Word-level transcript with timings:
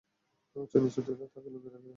উঁচু-নিচু 0.55 0.99
টিলা 1.01 1.25
তাকে 1.27 1.49
লুকিয়ে 1.49 1.73
রাখে। 1.73 1.89